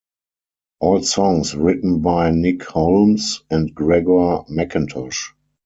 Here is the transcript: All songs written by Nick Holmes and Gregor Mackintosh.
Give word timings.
All 0.79 1.03
songs 1.03 1.53
written 1.53 2.01
by 2.01 2.31
Nick 2.31 2.63
Holmes 2.63 3.43
and 3.51 3.71
Gregor 3.71 4.39
Mackintosh. 4.49 5.29